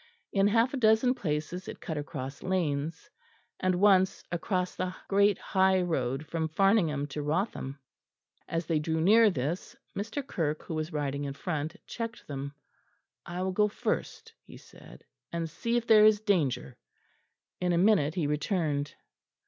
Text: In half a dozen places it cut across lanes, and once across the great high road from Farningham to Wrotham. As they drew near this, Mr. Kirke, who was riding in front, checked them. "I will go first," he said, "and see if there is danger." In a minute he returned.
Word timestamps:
In 0.33 0.47
half 0.47 0.73
a 0.73 0.77
dozen 0.77 1.13
places 1.13 1.67
it 1.67 1.79
cut 1.79 1.95
across 1.95 2.41
lanes, 2.41 3.11
and 3.59 3.75
once 3.75 4.23
across 4.31 4.75
the 4.75 4.95
great 5.07 5.37
high 5.37 5.79
road 5.79 6.25
from 6.25 6.47
Farningham 6.49 7.05
to 7.09 7.21
Wrotham. 7.21 7.77
As 8.47 8.65
they 8.65 8.79
drew 8.79 8.99
near 8.99 9.29
this, 9.29 9.75
Mr. 9.95 10.25
Kirke, 10.25 10.63
who 10.63 10.73
was 10.73 10.91
riding 10.91 11.25
in 11.25 11.33
front, 11.35 11.75
checked 11.85 12.25
them. 12.25 12.55
"I 13.27 13.43
will 13.43 13.51
go 13.51 13.67
first," 13.67 14.33
he 14.41 14.57
said, 14.57 15.03
"and 15.31 15.47
see 15.47 15.77
if 15.77 15.85
there 15.85 16.03
is 16.05 16.19
danger." 16.19 16.77
In 17.59 17.71
a 17.71 17.77
minute 17.77 18.15
he 18.15 18.25
returned. 18.25 18.95